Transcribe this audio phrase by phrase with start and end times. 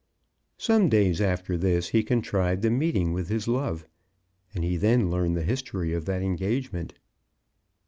[0.57, 3.85] Some days after this he contrived a meeting with his love,
[4.51, 6.95] and he then learned the history of that engagement.